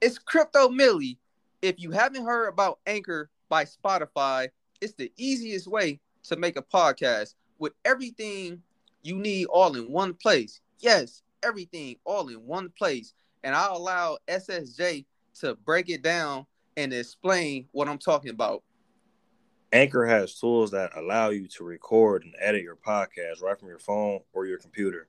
It's 0.00 0.18
Crypto 0.18 0.70
Millie. 0.70 1.18
If 1.60 1.78
you 1.78 1.90
haven't 1.90 2.24
heard 2.24 2.48
about 2.48 2.78
Anchor 2.86 3.28
by 3.50 3.66
Spotify, 3.66 4.48
it's 4.80 4.94
the 4.94 5.12
easiest 5.18 5.66
way 5.66 6.00
to 6.22 6.36
make 6.36 6.56
a 6.56 6.62
podcast 6.62 7.34
with 7.58 7.74
everything 7.84 8.62
you 9.02 9.16
need 9.16 9.44
all 9.46 9.76
in 9.76 9.92
one 9.92 10.14
place. 10.14 10.62
Yes, 10.78 11.20
everything 11.42 11.96
all 12.06 12.28
in 12.28 12.46
one 12.46 12.70
place. 12.78 13.12
And 13.44 13.54
I'll 13.54 13.76
allow 13.76 14.16
SSJ 14.26 15.04
to 15.40 15.54
break 15.66 15.90
it 15.90 16.00
down 16.00 16.46
and 16.78 16.94
explain 16.94 17.66
what 17.72 17.86
I'm 17.86 17.98
talking 17.98 18.30
about. 18.30 18.62
Anchor 19.70 20.06
has 20.06 20.34
tools 20.34 20.70
that 20.70 20.96
allow 20.96 21.28
you 21.28 21.46
to 21.48 21.64
record 21.64 22.24
and 22.24 22.34
edit 22.40 22.62
your 22.62 22.76
podcast 22.76 23.42
right 23.42 23.58
from 23.58 23.68
your 23.68 23.78
phone 23.78 24.20
or 24.32 24.46
your 24.46 24.58
computer. 24.58 25.08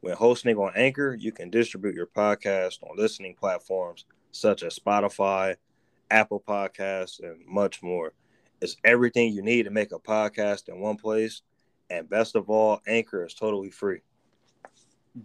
When 0.00 0.16
hosting 0.16 0.56
on 0.56 0.72
Anchor, 0.74 1.14
you 1.14 1.30
can 1.30 1.50
distribute 1.50 1.94
your 1.94 2.06
podcast 2.06 2.82
on 2.82 2.96
listening 2.96 3.34
platforms 3.34 4.06
such 4.32 4.62
as 4.62 4.78
Spotify, 4.78 5.56
Apple 6.10 6.42
Podcasts, 6.46 7.20
and 7.22 7.44
much 7.46 7.82
more. 7.82 8.14
It's 8.62 8.76
everything 8.84 9.32
you 9.32 9.42
need 9.42 9.64
to 9.64 9.70
make 9.70 9.92
a 9.92 9.98
podcast 9.98 10.68
in 10.68 10.80
one 10.80 10.96
place. 10.96 11.42
And 11.90 12.08
best 12.08 12.36
of 12.36 12.48
all, 12.48 12.80
Anchor 12.86 13.26
is 13.26 13.34
totally 13.34 13.70
free. 13.70 14.00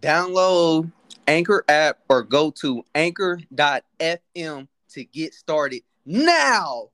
Download 0.00 0.92
Anchor 1.26 1.64
app 1.68 1.98
or 2.08 2.22
go 2.22 2.50
to 2.60 2.84
anchor.fm 2.94 4.68
to 4.90 5.04
get 5.04 5.34
started 5.34 5.82
now. 6.04 6.90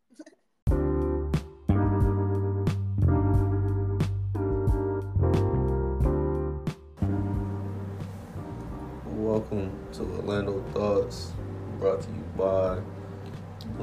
Welcome 9.26 9.76
to 9.94 10.02
Orlando 10.02 10.62
Thoughts, 10.72 11.32
brought 11.80 12.00
to 12.00 12.08
you 12.10 12.22
by 12.38 12.78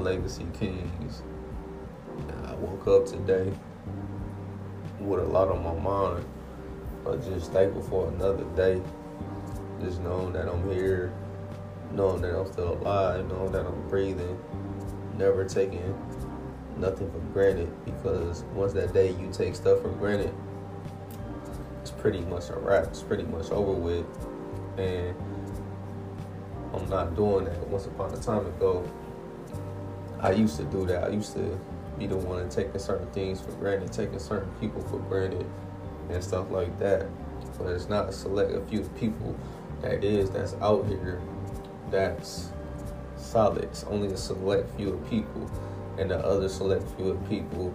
Legacy 0.02 0.46
Kings. 0.58 1.22
I 2.46 2.54
woke 2.54 2.88
up 2.88 3.04
today 3.04 3.52
with 5.00 5.20
a 5.20 5.24
lot 5.24 5.48
on 5.48 5.62
my 5.62 5.74
mind, 5.74 6.24
but 7.04 7.22
just 7.22 7.52
thankful 7.52 7.82
for 7.82 8.08
another 8.08 8.44
day. 8.56 8.80
Just 9.82 10.00
knowing 10.00 10.32
that 10.32 10.48
I'm 10.48 10.66
here, 10.72 11.12
knowing 11.92 12.22
that 12.22 12.34
I'm 12.34 12.50
still 12.50 12.78
alive, 12.78 13.28
knowing 13.28 13.52
that 13.52 13.66
I'm 13.66 13.86
breathing, 13.90 14.42
never 15.18 15.44
taking 15.44 15.94
nothing 16.78 17.12
for 17.12 17.20
granted 17.34 17.70
because 17.84 18.44
once 18.54 18.72
that 18.72 18.94
day 18.94 19.10
you 19.10 19.28
take 19.30 19.56
stuff 19.56 19.82
for 19.82 19.90
granted, 19.90 20.32
it's 21.82 21.90
pretty 21.90 22.20
much 22.20 22.48
a 22.48 22.56
wrap. 22.56 22.84
It's 22.84 23.02
pretty 23.02 23.24
much 23.24 23.50
over 23.50 23.72
with. 23.72 24.06
And 24.78 25.14
I'm 26.74 26.88
not 26.88 27.14
doing 27.14 27.44
that. 27.46 27.58
Once 27.68 27.86
upon 27.86 28.12
a 28.12 28.16
time 28.16 28.46
ago, 28.46 28.88
I 30.20 30.32
used 30.32 30.56
to 30.56 30.64
do 30.64 30.86
that. 30.86 31.04
I 31.04 31.08
used 31.08 31.34
to 31.34 31.58
be 31.98 32.06
the 32.06 32.16
one 32.16 32.48
taking 32.48 32.78
certain 32.78 33.10
things 33.12 33.40
for 33.40 33.52
granted, 33.52 33.92
taking 33.92 34.18
certain 34.18 34.50
people 34.60 34.82
for 34.82 34.98
granted, 34.98 35.46
and 36.10 36.22
stuff 36.22 36.50
like 36.50 36.78
that. 36.78 37.06
But 37.58 37.68
it's 37.68 37.88
not 37.88 38.08
a 38.08 38.12
select 38.12 38.52
a 38.52 38.60
few 38.62 38.82
people 38.98 39.36
that 39.82 40.02
is 40.02 40.30
that's 40.30 40.54
out 40.60 40.86
here 40.86 41.20
that's 41.90 42.50
solid. 43.16 43.64
It's 43.64 43.84
only 43.84 44.08
a 44.08 44.16
select 44.16 44.74
few 44.76 44.94
of 44.94 45.10
people, 45.10 45.50
and 45.98 46.10
the 46.10 46.18
other 46.18 46.48
select 46.48 46.84
few 46.96 47.10
of 47.10 47.28
people 47.28 47.74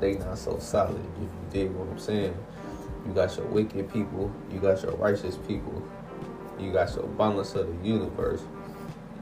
they 0.00 0.14
not 0.14 0.38
so 0.38 0.58
solid. 0.58 0.96
If 0.96 1.20
you 1.20 1.30
dig 1.50 1.70
what 1.70 1.88
I'm 1.88 1.98
saying, 1.98 2.36
you 3.06 3.12
got 3.12 3.36
your 3.36 3.46
wicked 3.46 3.92
people, 3.92 4.30
you 4.52 4.58
got 4.58 4.82
your 4.82 4.92
righteous 4.96 5.36
people, 5.46 5.82
you 6.58 6.72
got 6.72 6.94
your 6.94 7.06
balance 7.06 7.54
of 7.54 7.66
the 7.66 7.88
universe. 7.88 8.42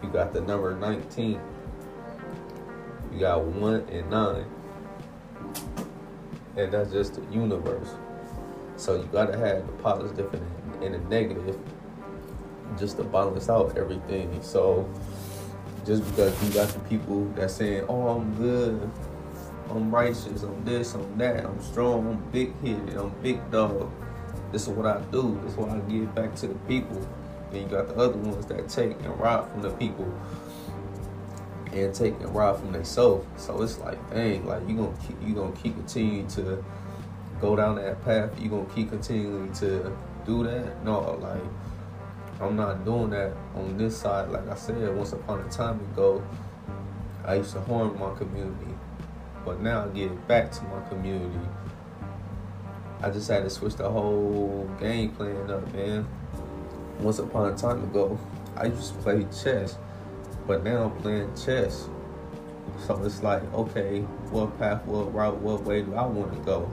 You 0.03 0.09
got 0.09 0.33
the 0.33 0.41
number 0.41 0.75
19. 0.77 1.41
You 3.13 3.21
got 3.21 3.45
1 3.45 3.75
and 3.91 4.11
9. 4.11 4.45
And 6.57 6.73
that's 6.73 6.91
just 6.93 7.15
the 7.15 7.23
universe. 7.33 7.89
So 8.77 8.97
you 8.97 9.09
gotta 9.13 9.39
have 9.39 9.67
the 9.67 9.73
positive 9.83 10.33
and, 10.35 10.85
and 10.85 10.95
the 10.95 10.99
negative 11.09 11.59
just 12.79 12.97
to 12.97 13.05
balance 13.05 13.49
out 13.49 13.77
everything. 13.77 14.43
So 14.43 14.89
just 15.87 16.05
because 16.11 16.43
you 16.43 16.55
got 16.55 16.69
the 16.69 16.81
people 16.81 17.25
that 17.37 17.51
saying, 17.51 17.85
Oh, 17.89 18.09
I'm 18.09 18.35
good, 18.35 18.91
I'm 19.71 19.95
righteous, 19.95 20.43
I'm 20.43 20.65
this, 20.65 20.95
I'm 20.95 21.19
that, 21.19 21.45
I'm 21.45 21.61
strong, 21.63 22.07
I'm 22.09 22.31
big 22.31 22.59
headed, 22.61 22.97
I'm 22.97 23.11
big 23.23 23.51
dog. 23.51 23.91
This 24.53 24.63
is 24.63 24.69
what 24.69 24.87
I 24.87 25.01
do. 25.11 25.39
This 25.43 25.53
is 25.53 25.57
what 25.57 25.71
I 25.71 25.79
give 25.81 26.15
back 26.15 26.35
to 26.37 26.49
the 26.49 26.55
people. 26.69 27.09
Then 27.53 27.63
you 27.63 27.69
got 27.69 27.89
the 27.89 27.95
other 27.97 28.17
ones 28.17 28.47
that 28.47 28.69
take 28.69 28.99
and 29.03 29.21
rob 29.21 29.53
from 29.53 29.61
the 29.61 29.71
people 29.71 30.13
and 31.73 31.95
take 31.95 32.19
and 32.21 32.35
rob 32.35 32.61
from 32.61 32.73
themselves. 32.73 33.27
So 33.37 33.61
it's 33.63 33.79
like, 33.79 33.99
dang, 34.11 34.47
like 34.47 34.67
you 34.67 34.77
gonna 34.77 34.97
keep 35.07 35.17
you 35.23 35.35
gonna 35.35 35.53
keep 35.57 35.75
continuing 35.75 36.27
to 36.29 36.65
go 37.41 37.55
down 37.55 37.77
that 37.77 38.03
path. 38.05 38.31
You 38.41 38.49
gonna 38.49 38.69
keep 38.75 38.91
continuing 38.91 39.53
to 39.55 39.95
do 40.25 40.45
that? 40.45 40.83
No, 40.85 41.19
like 41.21 41.43
I'm 42.41 42.57
not 42.57 42.85
doing 42.85 43.11
that 43.11 43.33
on 43.55 43.77
this 43.77 43.99
side. 43.99 44.31
Like 44.31 44.49
I 44.49 44.55
said, 44.55 44.97
once 44.97 45.13
upon 45.13 45.41
a 45.41 45.49
time 45.51 45.81
ago, 45.93 46.25
I 47.25 47.37
used 47.37 47.53
to 47.53 47.61
harm 47.61 47.99
my 47.99 48.15
community, 48.15 48.75
but 49.45 49.61
now 49.61 49.85
I 49.85 49.89
get 49.89 50.27
back 50.27 50.53
to 50.53 50.63
my 50.65 50.81
community. 50.89 51.39
I 53.03 53.11
just 53.11 53.29
had 53.29 53.43
to 53.43 53.51
switch 53.51 53.75
the 53.75 53.91
whole 53.91 54.71
game 54.79 55.11
plan 55.11 55.51
up, 55.51 55.73
man 55.75 56.07
once 57.03 57.19
upon 57.19 57.53
a 57.53 57.57
time 57.57 57.83
ago, 57.83 58.19
I 58.57 58.67
used 58.67 58.95
to 58.95 58.99
play 59.01 59.27
chess, 59.43 59.77
but 60.47 60.63
now 60.63 60.85
I'm 60.85 61.03
playing 61.03 61.35
chess. 61.35 61.89
So 62.87 63.03
it's 63.05 63.23
like, 63.23 63.43
okay, 63.53 64.01
what 64.31 64.59
path, 64.59 64.85
what 64.87 65.13
route, 65.13 65.39
what 65.39 65.63
way 65.65 65.83
do 65.83 65.95
I 65.95 66.07
want 66.07 66.33
to 66.33 66.41
go? 66.41 66.71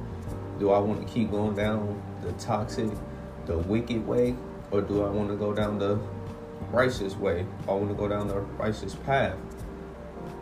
Do 0.60 0.72
I 0.72 0.80
want 0.80 1.06
to 1.06 1.12
keep 1.12 1.32
going 1.32 1.56
down 1.56 2.02
the 2.22 2.32
toxic, 2.34 2.92
the 3.46 3.58
wicked 3.58 4.06
way, 4.06 4.36
or 4.72 4.82
do 4.82 5.04
I 5.04 5.10
want 5.10 5.30
to 5.30 5.36
go 5.36 5.54
down 5.54 5.80
the 5.80 6.00
righteous 6.72 7.16
way? 7.16 7.46
I 7.68 7.72
want 7.72 7.90
to 7.90 7.96
go 7.96 8.08
down 8.08 8.28
the 8.28 8.40
righteous 8.40 8.96
path. 8.96 9.36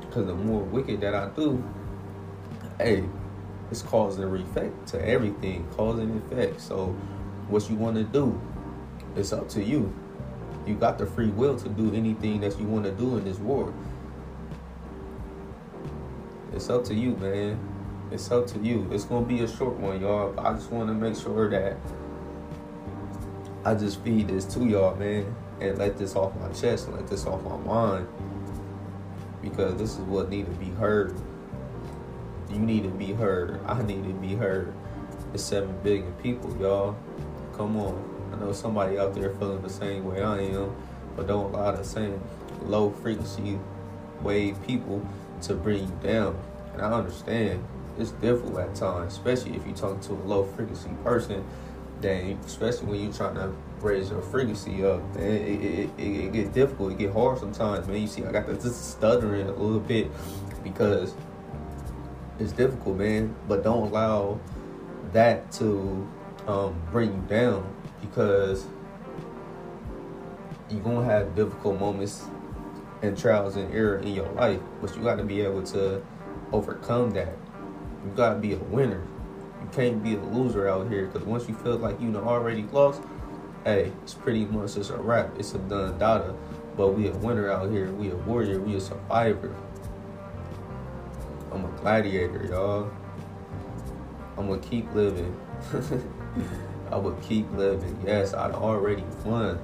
Because 0.02 0.26
the 0.28 0.36
more 0.36 0.62
wicked 0.62 1.02
that 1.02 1.14
I 1.14 1.30
do, 1.30 1.64
hey, 2.78 3.04
it's 3.72 3.82
causing 3.82 4.24
effect 4.24 4.88
to 4.90 5.08
everything, 5.08 5.68
causing 5.76 6.18
effect. 6.18 6.62
So, 6.62 6.88
what 7.50 7.70
you 7.70 7.76
want 7.76 7.96
to 7.98 8.04
do? 8.04 8.40
It's 9.18 9.34
up 9.34 9.50
to 9.50 9.64
you. 9.64 9.92
You 10.68 10.76
got 10.76 11.00
the 11.00 11.08
free 11.08 11.30
will 11.30 11.58
to 11.58 11.70
do 11.70 11.92
anything 11.96 12.40
that 12.42 12.60
you 12.60 12.68
want 12.68 12.86
to 12.86 12.92
do 12.92 13.18
in 13.18 13.24
this 13.24 13.40
world. 13.40 13.74
It's 16.54 16.70
up 16.70 16.84
to 16.86 16.94
you, 16.94 17.16
man. 17.18 17.60
It's 18.12 18.30
up 18.30 18.46
to 18.48 18.60
you. 18.60 18.88
It's 18.92 19.06
gonna 19.06 19.26
be 19.26 19.42
a 19.42 19.48
short 19.48 19.78
one, 19.78 20.02
y'all. 20.02 20.40
I 20.40 20.54
just 20.54 20.72
want 20.72 20.90
to 20.90 20.94
make 20.94 21.16
sure 21.16 21.50
that 21.50 21.78
I 23.66 23.74
just 23.74 24.02
feed 24.02 24.28
this 24.28 24.46
to 24.54 24.64
y'all, 24.66 24.96
man, 24.96 25.36
and 25.60 25.78
let 25.80 25.98
this 25.98 26.16
off 26.16 26.36
my 26.40 26.50
chest 26.50 26.88
and 26.88 26.96
let 26.98 27.08
this 27.08 27.26
off 27.26 27.42
my 27.44 27.58
mind 27.58 28.08
because 29.42 29.78
this 29.78 29.94
is 29.94 30.00
what 30.02 30.30
need 30.30 30.46
to 30.46 30.52
be 30.52 30.70
heard. 30.72 31.20
You 32.52 32.60
need 32.60 32.84
to 32.84 32.90
be 32.90 33.14
heard. 33.14 33.60
I 33.66 33.82
need 33.82 34.04
to 34.04 34.14
be 34.14 34.36
heard. 34.36 34.74
It's 35.34 35.44
seven 35.44 35.76
billion 35.84 36.14
people, 36.14 36.56
y'all. 36.62 36.96
Come 37.56 37.78
on. 37.78 38.17
I 38.38 38.40
know 38.40 38.52
somebody 38.52 39.00
out 39.00 39.16
there 39.16 39.32
feeling 39.32 39.62
the 39.64 39.70
same 39.70 40.06
way 40.06 40.22
I 40.22 40.42
am, 40.42 40.76
but 41.16 41.28
don't 41.28 41.54
allow 41.54 41.72
the 41.72 41.84
same 41.84 42.22
low 42.64 42.92
frequency 42.92 43.58
wave 44.22 44.62
people 44.68 45.06
to 45.44 45.56
bring 45.56 45.86
you 45.86 46.00
down. 46.04 46.40
And 46.74 46.82
I 46.84 46.92
understand 46.92 47.64
it's 47.98 48.12
difficult 48.12 48.60
at 48.60 48.76
times, 48.76 49.14
especially 49.14 49.56
if 49.56 49.66
you're 49.66 49.76
talking 49.76 50.02
to 50.02 50.14
a 50.14 50.24
low 50.26 50.44
frequency 50.44 50.90
person. 51.04 51.44
Then, 52.00 52.38
especially 52.46 52.86
when 52.86 53.02
you're 53.02 53.14
trying 53.14 53.36
to 53.36 53.52
raise 53.82 54.12
your 54.12 54.22
frequency 54.22 54.86
up, 54.86 55.02
it, 55.16 55.22
it, 55.24 55.90
it, 55.98 56.00
it 56.00 56.34
get 56.34 56.54
difficult. 56.54 56.92
It 56.92 57.00
get 57.00 57.14
hard 57.14 57.40
sometimes, 57.40 57.88
man. 57.88 58.00
You 58.00 58.08
see, 58.08 58.24
I 58.24 58.32
got 58.32 58.46
this 58.46 58.76
stuttering 58.76 59.48
a 59.48 59.52
little 59.52 59.80
bit 59.80 60.12
because 60.64 61.16
it's 62.38 62.52
difficult, 62.52 62.98
man. 62.98 63.36
But 63.48 63.64
don't 63.64 63.88
allow 63.88 64.40
that 65.14 65.52
to 65.54 66.08
um, 66.46 66.80
bring 66.92 67.14
you 67.14 67.24
down 67.28 67.74
because 68.02 68.66
you're 70.70 70.82
gonna 70.82 71.06
have 71.06 71.36
difficult 71.36 71.80
moments 71.80 72.26
and 73.02 73.18
trials 73.18 73.56
and 73.56 73.74
error 73.74 73.98
in 74.00 74.14
your 74.14 74.30
life, 74.32 74.60
but 74.82 74.96
you 74.96 75.04
got 75.04 75.18
to 75.18 75.24
be 75.24 75.42
able 75.42 75.64
to 75.64 76.04
overcome 76.52 77.12
that. 77.12 77.36
You 78.04 78.12
got 78.16 78.34
to 78.34 78.40
be 78.40 78.54
a 78.54 78.58
winner. 78.58 79.06
You 79.62 79.70
can't 79.72 80.04
be 80.04 80.16
a 80.16 80.22
loser 80.22 80.68
out 80.68 80.90
here 80.90 81.08
because 81.08 81.26
once 81.28 81.48
you 81.48 81.56
feel 81.56 81.78
like 81.78 82.00
you 82.02 82.08
know 82.08 82.24
already 82.24 82.64
lost, 82.64 83.02
hey, 83.66 83.92
it's 84.04 84.14
pretty 84.14 84.46
much 84.46 84.76
just 84.76 84.92
a 84.92 84.98
wrap. 84.98 85.38
It's 85.38 85.54
a 85.54 85.60
done 85.60 85.98
data. 85.98 86.36
But 86.76 86.90
we 86.90 87.08
a 87.08 87.12
winner 87.12 87.52
out 87.52 87.72
here. 87.72 87.92
We 87.92 88.12
a 88.12 88.16
warrior. 88.16 88.60
We 88.60 88.76
a 88.76 88.80
survivor. 88.80 89.56
I'm 91.52 91.66
a 91.66 91.70
gladiator, 91.80 92.46
y'all. 92.46 92.92
I'm 94.38 94.48
gonna 94.48 94.62
keep 94.62 94.94
living. 94.94 95.36
I 96.92 96.98
would 96.98 97.22
keep 97.22 97.50
living. 97.54 97.98
Yes, 98.06 98.34
I'd 98.34 98.54
already 98.54 99.06
won. 99.26 99.60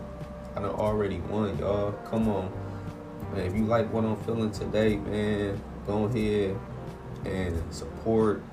I 0.56 0.62
done 0.62 0.70
already 0.72 1.20
won, 1.22 1.58
y'all. 1.58 1.94
Come 2.06 2.30
on. 2.30 2.52
Man, 3.34 3.46
if 3.46 3.56
you 3.56 3.66
like 3.66 3.92
what 3.92 4.06
I'm 4.06 4.16
feeling 4.24 4.52
today, 4.52 4.98
man, 4.98 5.60
go 5.88 6.06
ahead 6.06 6.56
and 7.26 7.74
support. 7.74 8.44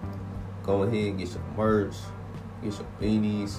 Go 0.63 0.85
ahead 0.85 0.95
and 0.95 1.19
get 1.19 1.31
your 1.31 1.43
merch, 1.57 1.97
get 2.63 2.75
your 2.75 2.87
beanies. 3.01 3.59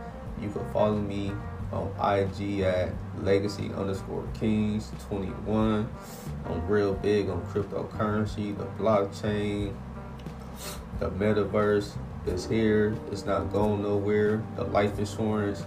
You 0.41 0.49
can 0.49 0.73
follow 0.73 0.99
me 0.99 1.33
on 1.73 1.89
IG 2.01 2.61
at 2.61 2.93
legacy 3.23 3.71
underscore 3.75 4.25
kings 4.35 4.93
21. 5.09 5.89
I'm 6.47 6.67
real 6.67 6.95
big 6.95 7.29
on 7.29 7.43
cryptocurrency, 7.47 8.57
the 8.57 8.65
blockchain, 8.83 9.75
the 10.99 11.11
metaverse 11.11 11.97
is 12.27 12.47
here. 12.47 12.95
It's 13.11 13.25
not 13.25 13.53
going 13.53 13.83
nowhere. 13.83 14.43
The 14.57 14.65
life 14.65 14.99
insurance 14.99 15.65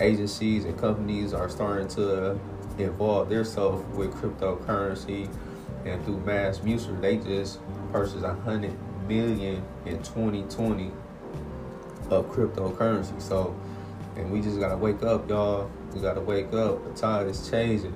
agencies 0.00 0.64
and 0.64 0.78
companies 0.78 1.32
are 1.32 1.48
starting 1.48 1.88
to 1.88 2.38
involve 2.78 3.28
themselves 3.28 3.84
with 3.96 4.12
cryptocurrency. 4.14 5.28
And 5.84 6.04
through 6.04 6.18
mass 6.20 6.62
mutual 6.62 6.96
they 6.96 7.18
just 7.18 7.60
purchased 7.92 8.24
a 8.24 8.34
hundred 8.34 8.76
million 9.06 9.64
in 9.84 9.98
2020 10.02 10.90
of 12.10 12.26
cryptocurrency. 12.26 13.20
So 13.22 13.54
and 14.16 14.30
we 14.30 14.40
just 14.40 14.58
gotta 14.58 14.76
wake 14.76 15.02
up 15.02 15.28
y'all. 15.28 15.70
We 15.94 16.00
gotta 16.00 16.20
wake 16.20 16.52
up. 16.52 16.84
The 16.84 17.00
tide 17.00 17.26
is 17.26 17.48
changing. 17.48 17.94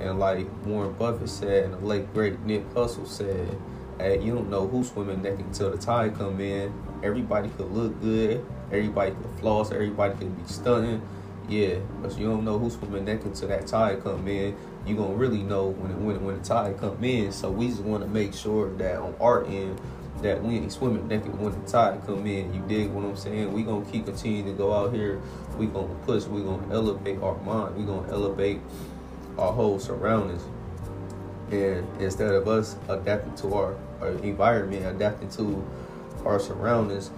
And 0.00 0.18
like 0.18 0.46
warren 0.64 0.92
buffett 0.92 1.28
said 1.28 1.64
and 1.64 1.74
the 1.74 1.78
late 1.78 2.12
great 2.14 2.40
Nip 2.40 2.72
Hussle 2.72 3.06
said 3.06 3.58
hey 3.98 4.20
you 4.22 4.34
don't 4.34 4.50
know 4.50 4.66
who's 4.66 4.90
swimming 4.90 5.22
naked 5.22 5.40
until 5.40 5.70
the 5.70 5.78
tide 5.78 6.14
come 6.16 6.40
in 6.40 6.72
everybody 7.02 7.48
could 7.50 7.70
look 7.70 8.00
good 8.00 8.44
everybody 8.72 9.10
could 9.10 9.40
floss 9.40 9.70
everybody 9.72 10.14
could 10.14 10.36
be 10.36 10.52
stunning 10.52 11.00
yeah, 11.48 11.76
but 12.00 12.18
you 12.18 12.26
don't 12.26 12.44
know 12.44 12.58
who's 12.58 12.74
swimming 12.74 13.04
naked 13.04 13.26
until 13.26 13.48
that 13.48 13.66
tide 13.66 14.02
come 14.02 14.26
in. 14.28 14.56
You 14.86 14.96
gonna 14.96 15.14
really 15.14 15.42
know 15.42 15.68
when 15.68 15.90
it, 15.90 15.98
when 15.98 16.24
when 16.24 16.38
the 16.38 16.44
tide 16.44 16.78
come 16.78 17.02
in. 17.04 17.32
So 17.32 17.50
we 17.50 17.68
just 17.68 17.82
want 17.82 18.02
to 18.02 18.08
make 18.08 18.32
sure 18.32 18.72
that 18.76 18.96
on 18.96 19.14
our 19.20 19.44
end 19.44 19.78
that 20.22 20.42
we 20.42 20.54
ain't 20.54 20.72
swimming 20.72 21.06
naked 21.06 21.38
when 21.38 21.52
the 21.52 21.70
tide 21.70 22.00
come 22.06 22.26
in. 22.26 22.54
You 22.54 22.62
dig 22.66 22.90
what 22.90 23.04
I'm 23.04 23.16
saying? 23.16 23.52
We 23.52 23.62
gonna 23.62 23.84
keep 23.84 24.06
continuing 24.06 24.46
to 24.46 24.52
go 24.52 24.72
out 24.72 24.94
here. 24.94 25.20
We 25.58 25.66
gonna 25.66 25.94
push. 26.06 26.24
We 26.24 26.42
gonna 26.42 26.72
elevate 26.72 27.20
our 27.20 27.36
mind. 27.42 27.76
We 27.76 27.84
gonna 27.84 28.10
elevate 28.10 28.60
our 29.36 29.52
whole 29.52 29.78
surroundings. 29.78 30.42
And 31.50 31.86
instead 32.00 32.32
of 32.32 32.48
us 32.48 32.76
adapting 32.88 33.34
to 33.36 33.54
our, 33.54 33.76
our 34.00 34.08
environment, 34.08 34.86
adapting 34.86 35.28
to 35.30 35.64
our 36.24 36.40
surroundings, 36.40 37.10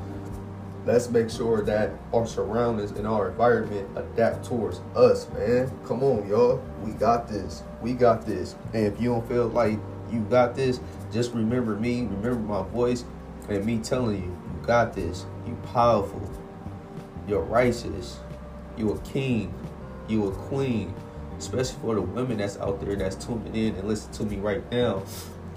let's 0.84 1.08
make 1.08 1.30
sure 1.30 1.62
that 1.62 1.92
our 2.12 2.26
surroundings 2.26 2.92
and 2.92 3.06
our 3.06 3.28
environment 3.30 3.88
adapt 3.96 4.44
towards 4.44 4.80
us, 4.94 5.28
man. 5.30 5.70
Come 5.86 6.02
on, 6.02 6.28
y'all. 6.28 6.62
We 6.82 6.92
got 6.92 7.28
this. 7.28 7.62
We 7.80 7.92
got 7.92 8.26
this. 8.26 8.56
And 8.72 8.86
if 8.86 9.00
you 9.00 9.10
don't 9.10 9.28
feel 9.28 9.48
like 9.48 9.78
you 10.10 10.20
got 10.30 10.54
this, 10.54 10.80
just 11.12 11.32
remember 11.32 11.76
me, 11.76 12.02
remember 12.02 12.40
my 12.40 12.62
voice, 12.62 13.04
and 13.48 13.64
me 13.64 13.78
telling 13.78 14.22
you, 14.22 14.28
you 14.30 14.66
got 14.66 14.94
this. 14.94 15.26
You 15.46 15.56
powerful. 15.72 16.30
You're 17.28 17.42
righteous. 17.42 18.18
You 18.76 18.92
a 18.92 18.98
king. 19.00 19.52
You 20.08 20.28
a 20.28 20.32
queen. 20.32 20.94
Especially 21.38 21.78
for 21.80 21.94
the 21.94 22.02
women 22.02 22.38
that's 22.38 22.58
out 22.58 22.80
there 22.80 22.96
that's 22.96 23.16
tuning 23.16 23.54
in 23.54 23.74
and 23.74 23.88
listen 23.88 24.12
to 24.12 24.24
me 24.24 24.36
right 24.36 24.70
now. 24.70 25.02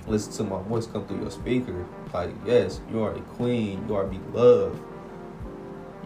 Listen 0.08 0.34
to 0.34 0.44
my 0.44 0.62
voice 0.64 0.88
come 0.88 1.08
through 1.08 1.22
your 1.22 1.32
speaker. 1.32 1.86
Like, 2.14 2.32
yes, 2.46 2.82
you 2.92 3.02
are 3.04 3.16
a 3.16 3.22
queen. 3.22 3.86
You 3.88 3.96
are 3.96 4.06
beloved 4.06 4.80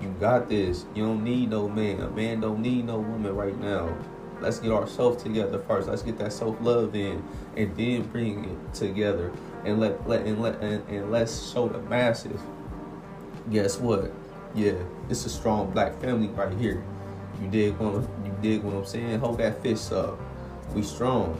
you 0.04 0.10
got 0.20 0.50
this. 0.50 0.86
You 0.94 1.06
don't 1.06 1.24
need 1.24 1.50
no 1.50 1.70
man. 1.70 2.02
A 2.02 2.10
man 2.10 2.42
don't 2.42 2.62
need 2.62 2.86
no 2.86 2.98
woman 2.98 3.36
right 3.36 3.58
now. 3.60 3.96
Let's 4.42 4.60
get 4.60 4.72
ourselves 4.72 5.24
together 5.24 5.60
first. 5.60 5.88
Let's 5.88 6.02
get 6.02 6.18
that 6.18 6.34
self 6.34 6.58
love 6.60 6.96
in, 6.96 7.24
and 7.56 7.76
then 7.78 8.04
bring 8.04 8.44
it 8.44 8.74
together, 8.74 9.32
and 9.64 9.80
let 9.80 10.08
let 10.08 10.26
and 10.26 10.42
let 10.42 10.62
and, 10.62 10.88
and 10.90 11.12
let's 11.12 11.52
show 11.52 11.70
the 11.70 11.80
masses. 11.80 12.42
Guess 13.50 13.80
what? 13.80 14.12
Yeah, 14.54 14.74
it's 15.10 15.26
a 15.26 15.30
strong 15.30 15.72
black 15.72 16.00
family 16.02 16.28
right 16.28 16.56
here. 16.58 16.84
You 17.42 17.48
dig 17.48 17.78
what 17.78 17.94
you 17.94 18.08
dig 18.44 18.62
what 18.62 18.76
I'm 18.76 18.86
saying? 18.86 19.20
Hold 19.20 19.38
that 19.40 19.64
fist 19.64 19.92
up. 19.94 20.20
We 20.76 20.84
strong, 20.84 21.40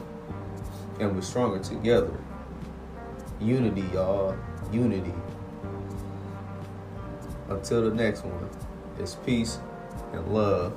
and 0.98 1.14
we're 1.14 1.20
stronger 1.20 1.62
together. 1.62 2.10
Unity, 3.40 3.84
y'all. 3.92 4.36
Unity. 4.72 5.12
Until 7.48 7.90
the 7.90 7.94
next 7.94 8.24
one, 8.24 8.48
it's 8.98 9.16
peace 9.16 9.58
and 10.12 10.34
love. 10.34 10.72